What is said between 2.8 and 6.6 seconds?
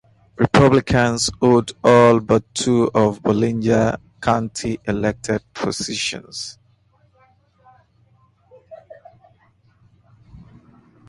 of Bollinger County's elected positions.